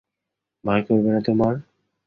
ভয় 0.63 0.81
করবে 0.87 1.09
না 1.13 1.21
তোমার? 1.27 1.53